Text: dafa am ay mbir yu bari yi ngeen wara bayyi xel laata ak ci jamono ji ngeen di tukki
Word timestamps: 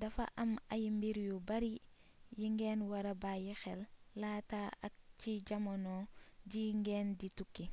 dafa 0.00 0.24
am 0.42 0.52
ay 0.74 0.84
mbir 0.96 1.16
yu 1.26 1.36
bari 1.48 1.74
yi 2.38 2.46
ngeen 2.54 2.80
wara 2.90 3.12
bayyi 3.22 3.52
xel 3.62 3.80
laata 4.20 4.60
ak 4.86 4.94
ci 5.20 5.32
jamono 5.48 5.96
ji 6.50 6.62
ngeen 6.80 7.08
di 7.20 7.28
tukki 7.36 7.64